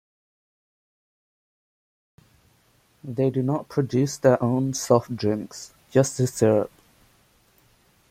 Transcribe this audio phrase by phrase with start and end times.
[3.03, 6.71] They do not produce their own soft drinks, just the syrup.